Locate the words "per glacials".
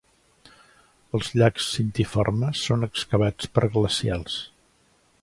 3.59-4.43